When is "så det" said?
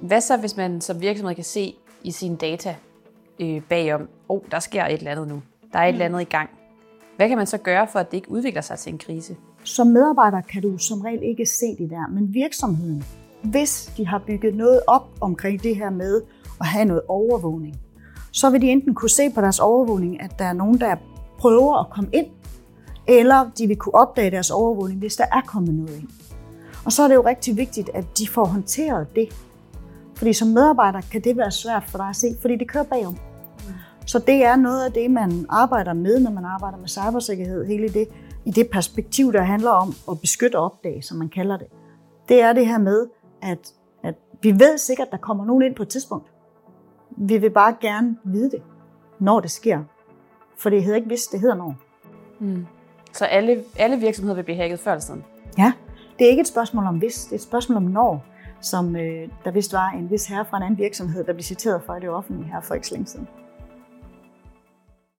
34.06-34.44